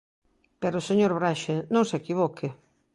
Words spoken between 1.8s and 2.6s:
se equivoque.